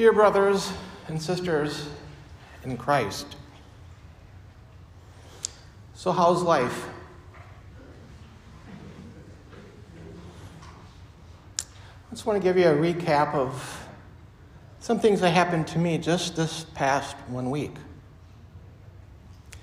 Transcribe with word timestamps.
Dear 0.00 0.14
brothers 0.14 0.72
and 1.08 1.20
sisters 1.20 1.90
in 2.64 2.78
Christ, 2.78 3.36
so 5.92 6.10
how's 6.10 6.40
life? 6.40 6.88
I 11.58 12.12
just 12.12 12.24
want 12.24 12.40
to 12.40 12.42
give 12.42 12.56
you 12.56 12.66
a 12.68 12.74
recap 12.74 13.34
of 13.34 13.86
some 14.78 14.98
things 14.98 15.20
that 15.20 15.32
happened 15.32 15.66
to 15.66 15.78
me 15.78 15.98
just 15.98 16.34
this 16.34 16.64
past 16.72 17.14
one 17.28 17.50
week. 17.50 17.74
I 19.52 19.56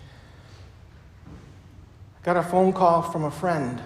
got 2.21 2.37
a 2.37 2.43
phone 2.43 2.73
call 2.73 3.01
from 3.01 3.23
a 3.23 3.31
friend. 3.31 3.81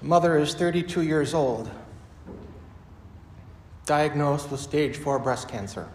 mother 0.00 0.38
is 0.38 0.54
32 0.54 1.02
years 1.02 1.34
old, 1.34 1.68
diagnosed 3.86 4.50
with 4.50 4.60
stage 4.60 4.96
4 4.96 5.18
breast 5.18 5.48
cancer. 5.48 5.88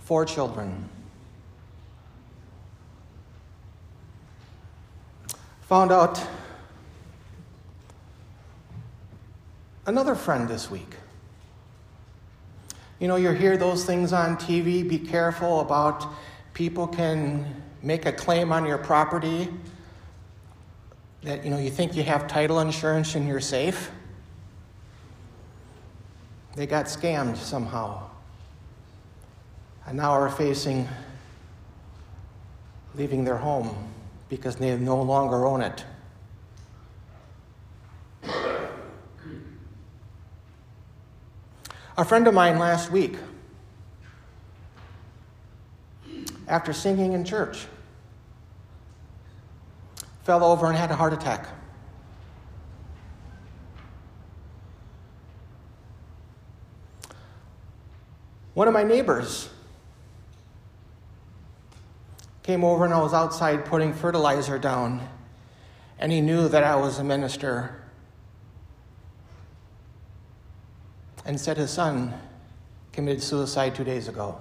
Four 0.00 0.24
children. 0.24 0.88
Found 5.62 5.92
out 5.92 6.22
another 9.86 10.14
friend 10.14 10.48
this 10.48 10.70
week. 10.70 10.94
You 12.98 13.06
know, 13.06 13.16
you 13.16 13.30
hear 13.30 13.56
those 13.56 13.84
things 13.84 14.12
on 14.12 14.36
TV 14.36 14.88
be 14.88 14.98
careful 14.98 15.60
about 15.60 16.06
people 16.54 16.86
can 16.86 17.62
make 17.82 18.06
a 18.06 18.12
claim 18.12 18.50
on 18.50 18.66
your 18.66 18.78
property 18.78 19.48
that 21.22 21.44
you 21.44 21.50
know 21.50 21.58
you 21.58 21.70
think 21.70 21.94
you 21.96 22.02
have 22.02 22.26
title 22.26 22.60
insurance 22.60 23.14
and 23.14 23.28
you're 23.28 23.40
safe. 23.40 23.90
They 26.58 26.66
got 26.66 26.86
scammed 26.86 27.36
somehow. 27.36 28.10
And 29.86 29.96
now 29.96 30.10
are 30.10 30.28
facing 30.28 30.88
leaving 32.96 33.22
their 33.22 33.36
home 33.36 33.92
because 34.28 34.56
they 34.56 34.76
no 34.76 35.00
longer 35.00 35.46
own 35.46 35.62
it. 35.62 35.84
A 41.96 42.04
friend 42.04 42.26
of 42.26 42.34
mine 42.34 42.58
last 42.58 42.90
week, 42.90 43.14
after 46.48 46.72
singing 46.72 47.12
in 47.12 47.24
church, 47.24 47.68
fell 50.24 50.42
over 50.42 50.66
and 50.66 50.76
had 50.76 50.90
a 50.90 50.96
heart 50.96 51.12
attack. 51.12 51.46
One 58.58 58.66
of 58.66 58.74
my 58.74 58.82
neighbors 58.82 59.48
came 62.42 62.64
over 62.64 62.84
and 62.84 62.92
I 62.92 63.00
was 63.00 63.14
outside 63.14 63.64
putting 63.64 63.92
fertilizer 63.92 64.58
down, 64.58 65.08
and 66.00 66.10
he 66.10 66.20
knew 66.20 66.48
that 66.48 66.64
I 66.64 66.74
was 66.74 66.98
a 66.98 67.04
minister 67.04 67.80
and 71.24 71.40
said 71.40 71.56
his 71.56 71.70
son 71.70 72.12
committed 72.90 73.22
suicide 73.22 73.76
two 73.76 73.84
days 73.84 74.08
ago. 74.08 74.40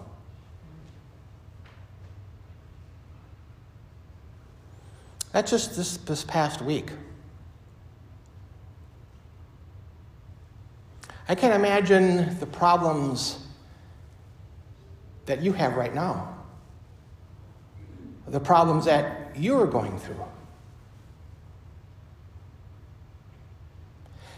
That's 5.31 5.51
just 5.51 5.77
this, 5.77 5.97
this 5.97 6.23
past 6.23 6.63
week. 6.63 6.89
I 11.29 11.35
can't 11.35 11.53
imagine 11.53 12.39
the 12.39 12.47
problems 12.47 13.43
that 15.27 15.43
you 15.43 15.53
have 15.53 15.75
right 15.75 15.93
now 15.93 16.33
the 18.27 18.39
problems 18.39 18.85
that 18.85 19.37
you 19.37 19.57
are 19.57 19.67
going 19.67 19.97
through. 19.99 20.23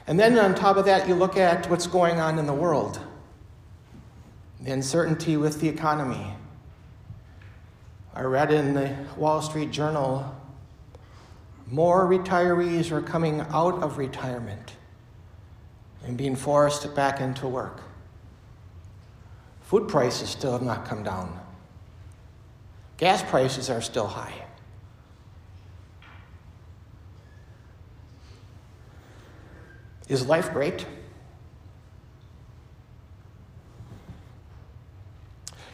And 0.05 0.19
then 0.19 0.37
on 0.37 0.53
top 0.53 0.77
of 0.77 0.85
that, 0.85 1.07
you 1.07 1.15
look 1.15 1.37
at 1.37 1.69
what's 1.69 1.87
going 1.87 2.19
on 2.19 2.37
in 2.37 2.45
the 2.45 2.53
world 2.53 2.99
the 4.61 4.71
uncertainty 4.71 5.37
with 5.37 5.61
the 5.61 5.69
economy. 5.69 6.33
I 8.13 8.23
read 8.23 8.51
in 8.51 8.73
the 8.73 8.93
Wall 9.15 9.41
Street 9.41 9.71
Journal 9.71 10.35
more 11.71 12.05
retirees 12.05 12.91
are 12.91 13.01
coming 13.01 13.39
out 13.51 13.81
of 13.81 13.97
retirement 13.97 14.73
and 16.05 16.17
being 16.17 16.35
forced 16.35 16.93
back 16.93 17.21
into 17.21 17.47
work. 17.47 17.81
Food 19.69 19.87
prices 19.87 20.31
still 20.31 20.53
have 20.53 20.63
not 20.63 20.83
come 20.85 21.03
down. 21.03 21.39
Gas 22.97 23.21
prices 23.21 23.69
are 23.69 23.81
still 23.81 24.07
high. 24.07 24.33
Is 30.07 30.25
life 30.25 30.51
great? 30.51 30.87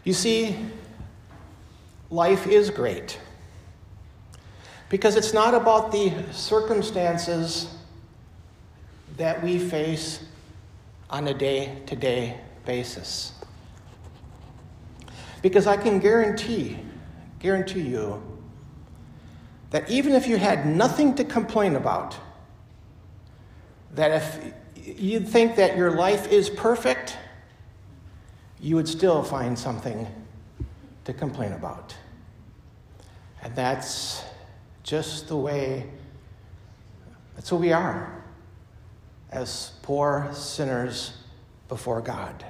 You 0.03 0.12
see, 0.12 0.57
life 2.09 2.47
is 2.47 2.69
great 2.72 3.17
because 4.89 5.16
it's 5.16 5.31
not 5.31 5.53
about 5.53 5.94
the 5.94 6.12
circumstances 6.33 7.73
that 9.16 9.41
we 9.41 9.57
face 9.57 10.19
on 11.09 11.29
a 11.29 11.33
day 11.33 11.77
to 11.85 11.95
day 11.95 12.41
basis. 12.66 13.31
Because 15.45 15.67
I 15.67 15.78
can 15.78 16.00
guarantee 16.00 16.79
guarantee 17.39 17.81
you 17.81 18.19
that 19.69 19.88
even 19.91 20.13
if 20.13 20.28
you 20.28 20.38
had 20.38 20.66
nothing 20.66 21.13
to 21.13 21.23
complain 21.23 21.75
about, 21.75 22.17
that 23.94 24.09
if 24.09 24.53
you'd 25.00 25.28
think 25.28 25.57
that 25.57 25.78
your 25.78 25.91
life 25.91 26.31
is 26.31 26.50
perfect, 26.50 27.16
you 28.59 28.75
would 28.75 28.88
still 28.88 29.22
find 29.22 29.59
something 29.59 30.07
to 31.03 31.13
complain 31.13 31.53
about. 31.53 31.95
And 33.44 33.56
that's 33.56 34.23
just 34.81 35.27
the 35.27 35.38
way, 35.38 35.91
that's 37.35 37.50
who 37.50 37.57
we 37.57 37.72
are 37.72 38.23
as 39.29 39.73
poor 39.83 40.27
sinners 40.33 41.16
before 41.67 42.01
God. 42.01 42.44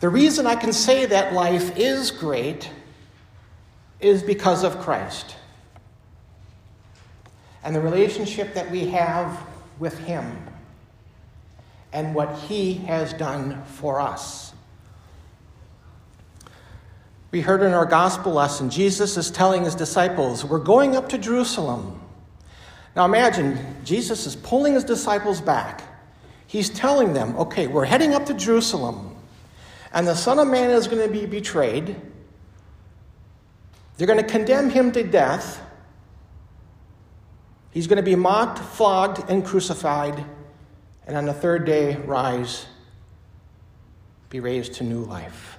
The 0.00 0.08
reason 0.08 0.46
I 0.46 0.56
can 0.56 0.72
say 0.72 1.06
that 1.06 1.32
life 1.32 1.76
is 1.78 2.10
great 2.10 2.70
is 3.98 4.22
because 4.22 4.62
of 4.62 4.78
Christ 4.80 5.36
and 7.64 7.74
the 7.74 7.80
relationship 7.80 8.54
that 8.54 8.70
we 8.70 8.88
have 8.88 9.40
with 9.78 9.98
Him 9.98 10.36
and 11.92 12.14
what 12.14 12.38
He 12.40 12.74
has 12.74 13.14
done 13.14 13.64
for 13.64 14.00
us. 14.00 14.52
We 17.30 17.40
heard 17.40 17.62
in 17.62 17.72
our 17.72 17.86
gospel 17.86 18.32
lesson, 18.32 18.70
Jesus 18.70 19.16
is 19.16 19.30
telling 19.30 19.64
his 19.64 19.74
disciples, 19.74 20.44
We're 20.44 20.58
going 20.58 20.94
up 20.94 21.08
to 21.08 21.18
Jerusalem. 21.18 22.00
Now 22.94 23.04
imagine, 23.04 23.58
Jesus 23.84 24.26
is 24.26 24.36
pulling 24.36 24.74
his 24.74 24.84
disciples 24.84 25.40
back. 25.40 25.82
He's 26.46 26.70
telling 26.70 27.14
them, 27.14 27.36
Okay, 27.36 27.66
we're 27.66 27.84
heading 27.84 28.14
up 28.14 28.26
to 28.26 28.34
Jerusalem 28.34 29.15
and 29.96 30.06
the 30.06 30.14
Son 30.14 30.38
of 30.38 30.46
Man 30.46 30.68
is 30.68 30.88
going 30.88 31.02
to 31.02 31.12
be 31.12 31.24
betrayed. 31.24 31.96
They're 33.96 34.06
going 34.06 34.22
to 34.22 34.30
condemn 34.30 34.68
him 34.68 34.92
to 34.92 35.02
death. 35.02 35.62
He's 37.70 37.86
going 37.86 37.96
to 37.96 38.02
be 38.02 38.14
mocked, 38.14 38.58
flogged, 38.58 39.30
and 39.30 39.42
crucified, 39.42 40.22
and 41.06 41.16
on 41.16 41.24
the 41.24 41.32
third 41.32 41.64
day 41.64 41.96
rise, 41.96 42.66
be 44.28 44.38
raised 44.38 44.74
to 44.74 44.84
new 44.84 45.02
life. 45.02 45.56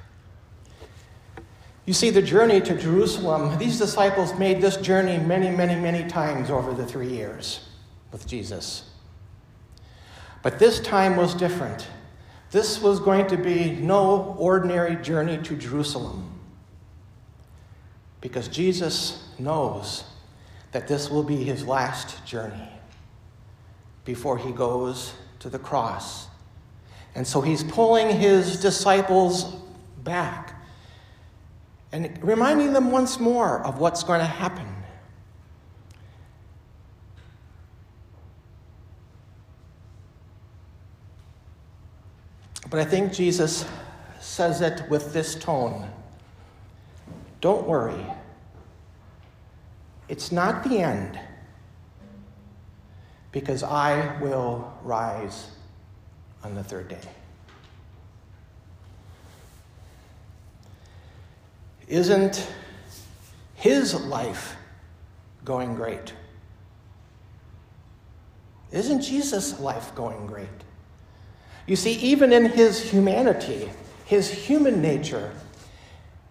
You 1.88 1.94
see, 1.94 2.12
the 2.12 2.22
journey 2.22 2.62
to 2.62 2.78
Jerusalem, 2.78 3.58
these 3.58 3.80
disciples 3.80 4.38
made 4.38 4.62
this 4.62 4.78
journey 4.78 5.18
many, 5.18 5.50
many, 5.50 5.74
many 5.82 6.08
times 6.08 6.52
over 6.52 6.76
the 6.76 6.86
three 6.86 7.10
years 7.10 7.68
with 8.12 8.28
Jesus. 8.28 8.88
But 10.44 10.60
this 10.60 10.80
time 10.80 11.16
was 11.16 11.34
different. 11.34 11.88
This 12.58 12.82
was 12.82 13.00
going 13.00 13.28
to 13.28 13.38
be 13.38 13.70
no 13.70 14.36
ordinary 14.40 14.96
journey 14.96 15.38
to 15.44 15.56
Jerusalem 15.56 16.40
because 18.20 18.48
Jesus 18.48 19.30
knows 19.38 20.04
that 20.72 20.88
this 20.88 21.08
will 21.12 21.22
be 21.22 21.36
his 21.36 21.68
last 21.68 22.26
journey 22.26 22.72
before 24.06 24.40
he 24.40 24.52
goes 24.52 25.14
to 25.38 25.52
the 25.52 25.60
cross. 25.60 26.30
And 27.14 27.28
so 27.28 27.42
he's 27.42 27.62
pulling 27.62 28.10
his 28.10 28.60
disciples 28.60 29.54
back 30.04 30.60
and 31.92 32.18
reminding 32.24 32.74
them 32.74 32.90
once 32.90 33.20
more 33.20 33.64
of 33.68 33.78
what's 33.78 34.02
going 34.02 34.22
to 34.22 34.26
happen. 34.26 34.66
But 42.70 42.80
I 42.80 42.86
think 42.86 43.14
Jesus 43.14 43.66
says 44.20 44.62
it 44.62 44.90
with 44.90 45.14
this 45.14 45.36
tone 45.36 45.90
Don't 47.40 47.68
worry. 47.68 48.06
It's 50.10 50.32
not 50.32 50.64
the 50.64 50.80
end, 50.80 51.20
because 53.32 53.62
I 53.62 54.18
will 54.22 54.74
rise 54.84 55.52
on 56.44 56.56
the 56.56 56.64
third 56.64 56.88
day. 56.88 57.00
Isn't 61.88 62.48
his 63.56 63.94
life 63.94 64.56
going 65.46 65.76
great? 65.76 66.14
Isn't 68.72 69.02
Jesus' 69.02 69.60
life 69.60 69.94
going 69.96 70.28
great? 70.28 70.48
You 71.68 71.76
see, 71.76 71.94
even 71.96 72.32
in 72.34 72.46
his 72.46 72.82
humanity, 72.82 73.70
his 74.06 74.32
human 74.32 74.82
nature, 74.82 75.34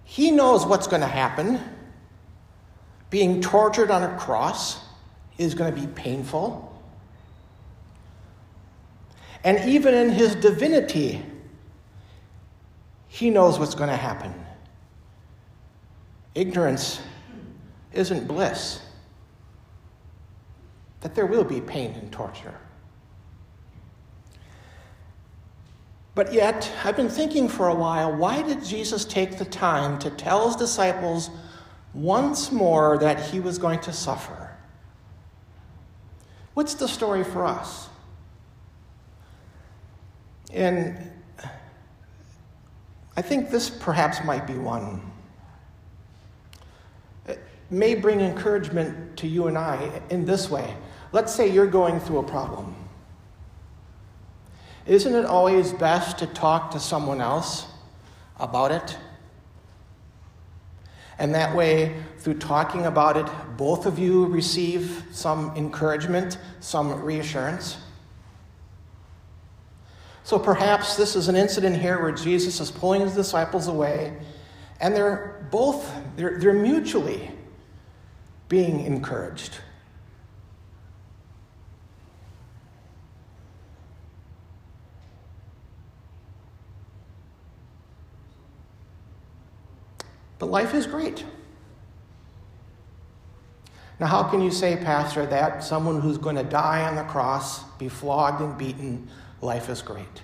he 0.05 0.31
knows 0.31 0.65
what's 0.65 0.87
going 0.87 1.03
to 1.03 1.07
happen. 1.07 1.61
Being 3.11 3.43
tortured 3.43 3.91
on 3.91 4.03
a 4.03 4.17
cross 4.19 4.81
is 5.37 5.55
going 5.55 5.75
to 5.75 5.81
be 5.81 5.87
painful. 5.89 6.73
And 9.45 9.69
even 9.69 9.95
in 9.95 10.11
his 10.11 10.35
divinity, 10.35 11.23
he 13.07 13.31
knows 13.31 13.59
what's 13.59 13.75
going 13.75 13.91
to 13.91 13.97
happen. 13.97 14.35
Ignorance 16.35 17.01
isn't 17.93 18.27
bliss, 18.27 18.81
that 21.01 21.15
there 21.15 21.27
will 21.27 21.45
be 21.45 21.61
pain 21.61 21.93
and 21.93 22.11
torture. 22.11 22.55
But 26.17 26.33
yet, 26.33 26.73
I've 26.83 26.97
been 26.97 27.11
thinking 27.11 27.47
for 27.47 27.69
a 27.69 27.75
while 27.75 28.11
why 28.11 28.41
did 28.41 28.65
Jesus 28.65 29.05
take 29.05 29.37
the 29.37 29.45
time 29.45 29.99
to 29.99 30.09
tell 30.09 30.47
his 30.47 30.57
disciples 30.57 31.29
once 31.93 32.51
more 32.51 32.97
that 32.99 33.21
he 33.21 33.39
was 33.39 33.59
going 33.59 33.81
to 33.81 33.93
suffer? 33.93 34.57
What's 36.55 36.73
the 36.73 36.89
story 36.89 37.23
for 37.23 37.45
us? 37.45 37.91
And 40.55 41.13
I 43.15 43.21
think 43.21 43.51
this 43.51 43.69
perhaps 43.69 44.25
might 44.25 44.47
be 44.47 44.55
one. 44.55 45.03
It 47.27 47.41
may 47.69 47.95
bring 47.95 48.21
encouragement 48.23 49.19
to 49.19 49.27
you 49.27 49.49
and 49.49 49.59
I 49.59 50.01
in 50.09 50.25
this 50.25 50.49
way. 50.49 50.75
Let's 51.13 51.35
say 51.35 51.47
you're 51.47 51.67
going 51.67 52.01
through 52.01 52.21
a 52.21 52.23
problem. 52.23 52.75
Isn't 54.87 55.15
it 55.15 55.25
always 55.25 55.73
best 55.73 56.19
to 56.19 56.27
talk 56.27 56.71
to 56.71 56.81
someone 56.81 57.21
else 57.21 57.67
about 58.39 58.71
it? 58.71 58.97
And 61.19 61.35
that 61.35 61.57
way, 61.57 61.97
through 62.19 62.39
talking 62.39 62.87
about 62.87 63.17
it, 63.17 63.27
both 63.57 63.87
of 63.87 63.99
you 63.99 64.27
receive 64.27 65.05
some 65.13 65.57
encouragement, 65.57 66.39
some 66.61 67.03
reassurance. 67.03 67.79
So 70.25 70.39
perhaps 70.39 70.97
this 70.97 71.17
is 71.17 71.29
an 71.29 71.37
incident 71.37 71.77
here 71.77 72.01
where 72.01 72.13
Jesus 72.13 72.61
is 72.61 72.71
pulling 72.71 73.01
his 73.01 73.15
disciples 73.15 73.69
away, 73.69 74.13
and 74.81 74.95
they're 74.95 75.49
both, 75.51 75.91
they're, 76.17 76.39
they're 76.39 76.53
mutually 76.53 77.31
being 78.49 78.85
encouraged. 78.85 79.59
But 90.39 90.47
life 90.47 90.75
is 90.75 90.87
great. 90.87 91.25
Now, 93.99 94.07
how 94.07 94.25
can 94.25 94.43
you 94.43 94.51
say, 94.51 94.77
Pastor, 94.77 95.25
that 95.27 95.65
someone 95.65 96.01
who's 96.01 96.19
going 96.19 96.37
to 96.37 96.45
die 96.45 96.85
on 96.85 96.97
the 96.97 97.05
cross, 97.05 97.65
be 97.79 97.89
flogged 97.89 98.43
and 98.43 98.59
beaten, 98.59 99.09
life 99.41 99.71
is 99.71 99.81
great? 99.81 100.23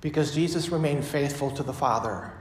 Because 0.00 0.34
Jesus 0.34 0.70
remained 0.70 1.04
faithful 1.04 1.50
to 1.50 1.62
the 1.62 1.72
Father. 1.72 2.32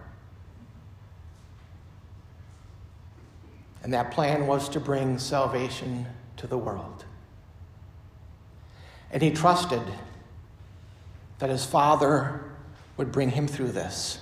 And 3.84 3.94
that 3.94 4.12
plan 4.12 4.48
was 4.48 4.70
to 4.70 4.80
bring 4.80 5.20
salvation 5.20 6.06
to 6.38 6.48
the 6.48 6.58
world. 6.58 7.06
And 9.12 9.22
he 9.22 9.32
trusted 9.32 9.82
that 11.40 11.50
his 11.50 11.66
Father 11.66 12.55
would 12.98 13.12
bring 13.12 13.30
him 13.30 13.48
through 13.48 13.72
this. 13.72 14.20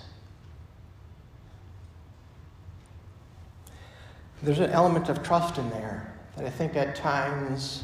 There's 4.41 4.59
an 4.59 4.71
element 4.71 5.09
of 5.09 5.23
trust 5.23 5.57
in 5.57 5.69
there 5.69 6.13
that 6.35 6.45
I 6.45 6.49
think 6.49 6.75
at 6.75 6.95
times 6.95 7.83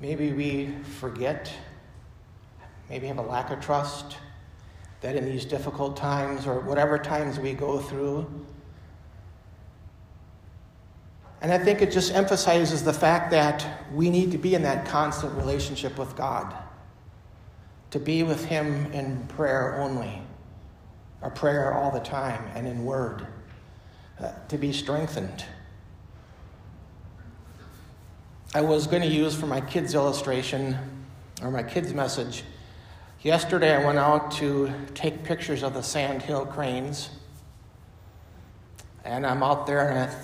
maybe 0.00 0.32
we 0.32 0.74
forget, 0.98 1.50
maybe 2.90 3.06
have 3.06 3.18
a 3.18 3.22
lack 3.22 3.50
of 3.50 3.60
trust 3.60 4.18
that 5.00 5.16
in 5.16 5.24
these 5.24 5.44
difficult 5.44 5.96
times 5.96 6.46
or 6.46 6.60
whatever 6.60 6.98
times 6.98 7.38
we 7.38 7.54
go 7.54 7.78
through, 7.78 8.26
and 11.40 11.52
I 11.52 11.58
think 11.58 11.82
it 11.82 11.90
just 11.92 12.12
emphasizes 12.12 12.82
the 12.82 12.92
fact 12.92 13.30
that 13.30 13.84
we 13.92 14.10
need 14.10 14.32
to 14.32 14.38
be 14.38 14.54
in 14.54 14.62
that 14.62 14.86
constant 14.86 15.34
relationship 15.34 15.98
with 15.98 16.16
God, 16.16 16.54
to 17.90 17.98
be 17.98 18.22
with 18.22 18.44
Him 18.44 18.92
in 18.92 19.26
prayer 19.28 19.80
only, 19.80 20.22
or 21.22 21.30
prayer 21.30 21.72
all 21.74 21.90
the 21.90 22.00
time, 22.00 22.50
and 22.54 22.66
in 22.66 22.84
word, 22.84 23.26
uh, 24.20 24.32
to 24.48 24.58
be 24.58 24.72
strengthened. 24.72 25.44
I 28.54 28.62
was 28.62 28.86
going 28.86 29.02
to 29.02 29.08
use 29.08 29.34
for 29.34 29.46
my 29.46 29.60
kids' 29.60 29.94
illustration 29.94 30.76
or 31.42 31.50
my 31.50 31.62
kids' 31.62 31.92
message. 31.92 32.42
Yesterday, 33.22 33.74
I 33.74 33.84
went 33.84 33.98
out 33.98 34.30
to 34.32 34.72
take 34.94 35.22
pictures 35.22 35.62
of 35.62 35.74
the 35.74 35.82
sand 35.82 36.22
hill 36.22 36.46
cranes. 36.46 37.10
And 39.04 39.26
I'm 39.26 39.42
out 39.42 39.66
there 39.66 39.88
and 39.90 39.98
I 39.98 40.14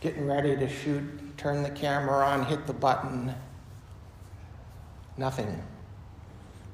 getting 0.00 0.26
ready 0.26 0.56
to 0.56 0.68
shoot, 0.68 1.02
turn 1.36 1.62
the 1.62 1.70
camera 1.70 2.26
on, 2.26 2.44
hit 2.44 2.66
the 2.66 2.72
button. 2.72 3.34
Nothing. 5.16 5.62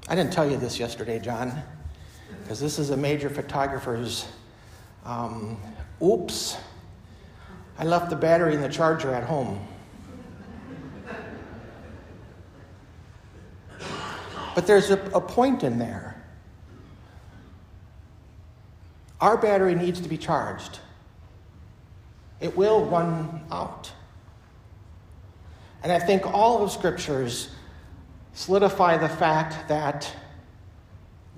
I 0.08 0.14
didn't 0.14 0.32
tell 0.32 0.50
you 0.50 0.56
this 0.56 0.78
yesterday, 0.78 1.18
John, 1.20 1.62
because 2.42 2.58
this 2.60 2.78
is 2.78 2.90
a 2.90 2.96
major 2.96 3.30
photographer's. 3.30 4.26
Um, 5.04 5.60
oops, 6.02 6.56
I 7.78 7.84
left 7.84 8.10
the 8.10 8.16
battery 8.16 8.54
in 8.54 8.60
the 8.60 8.68
charger 8.68 9.14
at 9.14 9.24
home. 9.24 9.66
But 14.54 14.66
there's 14.66 14.90
a, 14.90 15.00
a 15.14 15.20
point 15.20 15.62
in 15.62 15.78
there. 15.78 16.22
Our 19.20 19.36
battery 19.36 19.74
needs 19.74 20.00
to 20.00 20.08
be 20.08 20.18
charged 20.18 20.80
it 22.42 22.56
will 22.56 22.84
run 22.86 23.40
out. 23.50 23.90
And 25.82 25.92
I 25.92 25.98
think 25.98 26.26
all 26.26 26.62
of 26.62 26.70
scriptures 26.70 27.50
solidify 28.34 28.98
the 28.98 29.08
fact 29.08 29.68
that 29.68 30.12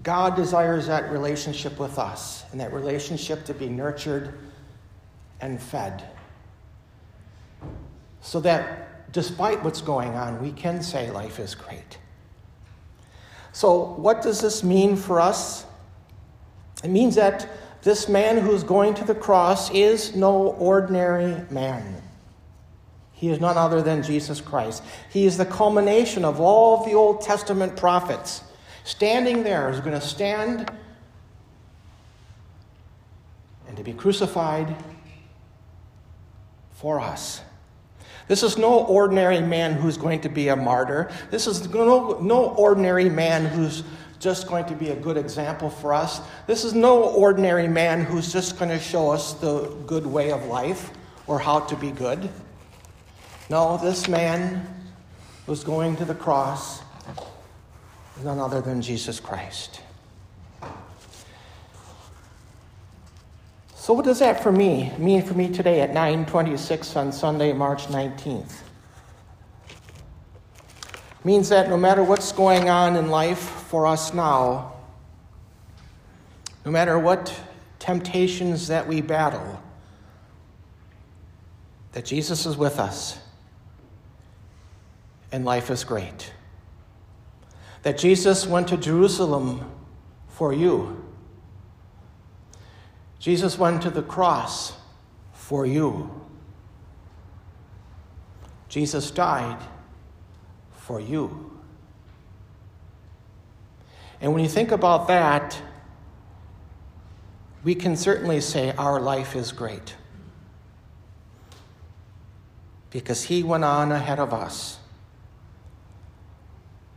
God 0.03 0.35
desires 0.35 0.87
that 0.87 1.11
relationship 1.11 1.79
with 1.79 1.99
us 1.99 2.45
and 2.53 2.61
that 2.61 2.73
relationship 2.73 3.45
to 3.45 3.55
be 3.55 3.69
nurtured 3.69 4.39
and 5.41 5.61
fed. 5.61 6.05
So 8.21 8.41
that 8.41 9.13
despite 9.13 9.63
what's 9.63 9.81
going 9.81 10.15
on, 10.15 10.43
we 10.43 10.53
can 10.53 10.83
say 10.83 11.11
life 11.11 11.39
is 11.39 11.55
great. 11.55 11.99
So, 13.53 13.95
what 13.95 14.23
does 14.23 14.41
this 14.41 14.65
mean 14.65 14.97
for 14.97 15.21
us? 15.21 15.65
It 16.83 16.91
means 16.91 17.15
that 17.15 17.49
this 17.85 18.09
man 18.09 18.38
who's 18.38 18.64
going 18.64 18.95
to 18.95 19.05
the 19.05 19.14
cross 19.14 19.71
is 19.71 20.17
no 20.17 20.35
ordinary 20.35 21.45
man. 21.50 22.03
He 23.12 23.29
is 23.29 23.41
none 23.41 23.57
other 23.57 23.83
than 23.83 24.03
Jesus 24.03 24.41
Christ. 24.41 24.83
He 25.11 25.26
is 25.26 25.37
the 25.37 25.45
culmination 25.47 26.25
of 26.25 26.41
all 26.41 26.81
of 26.81 26.87
the 26.87 26.95
Old 26.95 27.21
Testament 27.21 27.76
prophets. 27.76 28.43
Standing 28.85 29.45
there 29.45 29.71
is 29.71 29.81
going 29.81 29.93
to 29.93 30.00
stand 30.00 30.71
and 33.69 33.76
to 33.76 33.83
be 33.83 33.93
crucified 33.93 34.75
for 36.73 37.00
us. 37.00 37.41
This 38.29 38.43
is 38.43 38.57
no 38.57 38.85
ordinary 38.85 39.41
man 39.41 39.75
who's 39.75 39.99
going 39.99 40.23
to 40.23 40.29
be 40.31 40.49
a 40.49 40.57
martyr. 40.57 41.11
This 41.31 41.47
is 41.47 41.69
no, 41.69 42.19
no 42.21 42.47
ordinary 42.55 43.11
man 43.11 43.45
who's 43.45 43.85
just 44.25 44.49
going 44.49 44.64
to 44.64 44.75
be 44.75 44.88
a 44.88 44.97
good 44.97 45.19
example 45.19 45.69
for 45.69 45.93
us. 45.93 46.23
This 46.47 46.64
is 46.64 46.73
no 46.73 47.02
ordinary 47.02 47.69
man 47.69 48.02
who's 48.02 48.33
just 48.33 48.59
going 48.59 48.71
to 48.71 48.78
show 48.78 49.11
us 49.11 49.35
the 49.35 49.69
good 49.87 50.07
way 50.07 50.33
of 50.33 50.47
life 50.47 50.90
or 51.26 51.38
how 51.38 51.61
to 51.61 51.76
be 51.76 51.90
good. 51.90 52.31
No, 53.50 53.76
this 53.76 54.09
man 54.09 54.66
was 55.47 55.62
going 55.62 55.97
to 55.97 56.07
the 56.07 56.14
cross 56.14 56.81
none 58.23 58.38
other 58.38 58.62
than 58.62 58.81
Jesus 58.81 59.21
Christ. 59.21 59.83
So 63.75 63.93
what 63.93 64.07
does 64.07 64.21
that 64.21 64.43
for 64.43 64.50
me 64.50 64.90
mean 64.97 65.21
for 65.21 65.35
me 65.35 65.52
today 65.52 65.83
at 65.83 65.90
9:26 65.93 66.97
on 66.97 67.12
Sunday, 67.12 67.52
March 67.52 67.88
19th? 67.88 68.62
Means 71.25 71.49
that 71.49 71.71
no 71.71 71.78
matter 71.78 72.04
what's 72.04 72.33
going 72.33 72.69
on 72.69 72.97
in 72.97 73.09
life 73.09 73.38
for 73.38 73.87
us 73.87 74.12
now, 74.12 74.75
no 76.66 76.71
matter 76.71 76.99
what 76.99 77.35
temptations 77.78 78.69
that 78.69 78.87
we 78.87 79.00
battle, 79.00 79.62
that 81.93 82.04
Jesus 82.04 82.45
is 82.45 82.59
with 82.59 82.78
us 82.78 83.19
and 85.33 85.47
life 85.47 85.71
is 85.71 85.83
great. 85.83 86.33
That 87.83 87.97
Jesus 87.97 88.47
went 88.47 88.69
to 88.69 88.76
Jerusalem 88.76 89.71
for 90.28 90.52
you. 90.52 91.04
Jesus 93.19 93.59
went 93.59 93.81
to 93.83 93.90
the 93.90 94.02
cross 94.02 94.75
for 95.33 95.64
you. 95.64 96.11
Jesus 98.69 99.11
died 99.11 99.59
for 100.87 101.00
you. 101.00 101.50
And 104.21 104.33
when 104.33 104.43
you 104.43 104.49
think 104.49 104.71
about 104.71 105.09
that, 105.09 105.61
we 107.62 107.75
can 107.75 107.97
certainly 107.97 108.41
say 108.41 108.73
our 108.73 109.00
life 109.00 109.35
is 109.35 109.50
great. 109.50 109.95
Because 112.91 113.25
he 113.25 113.43
went 113.43 113.64
on 113.64 113.93
ahead 113.93 114.21
of 114.21 114.33
us 114.33 114.79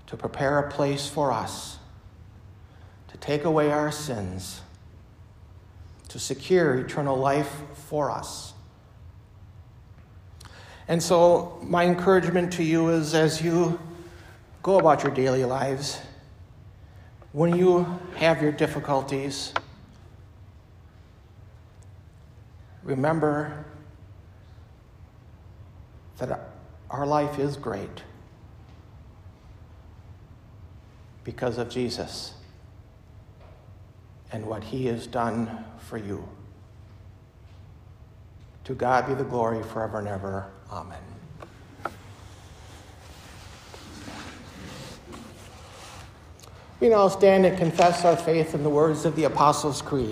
to 0.07 0.17
prepare 0.17 0.59
a 0.59 0.69
place 0.69 1.07
for 1.07 1.31
us, 1.31 1.77
to 3.07 3.17
take 3.17 3.45
away 3.45 3.71
our 3.71 3.91
sins, 3.91 4.61
to 6.09 6.19
secure 6.19 6.75
eternal 6.75 7.17
life 7.17 7.61
for 7.73 8.11
us. 8.11 8.53
And 10.87 11.03
so, 11.03 11.59
my 11.61 11.85
encouragement 11.85 12.53
to 12.53 12.63
you 12.63 12.89
is 12.89 13.13
as 13.13 13.41
you 13.41 13.79
go 14.63 14.79
about 14.79 15.03
your 15.03 15.11
daily 15.11 15.43
lives, 15.43 15.99
when 17.33 17.55
you 17.55 17.99
have 18.15 18.41
your 18.41 18.53
difficulties, 18.53 19.53
remember 22.83 23.65
that 26.17 26.49
our 26.89 27.05
life 27.05 27.37
is 27.37 27.57
great 27.57 28.03
because 31.25 31.57
of 31.57 31.69
Jesus 31.69 32.33
and 34.31 34.45
what 34.45 34.63
he 34.63 34.85
has 34.85 35.05
done 35.05 35.65
for 35.77 35.97
you. 35.97 36.27
To 38.63 38.73
God 38.73 39.07
be 39.07 39.13
the 39.13 39.23
glory 39.23 39.61
forever 39.63 39.99
and 39.99 40.07
ever. 40.07 40.49
Amen. 40.71 40.99
We 46.79 46.89
now 46.89 47.07
stand 47.07 47.45
and 47.45 47.57
confess 47.57 48.05
our 48.05 48.15
faith 48.15 48.53
in 48.53 48.61
the 48.61 48.69
words 48.69 49.05
of 49.05 49.15
the 49.15 49.23
Apostles' 49.23 49.81
Creed. 49.81 50.05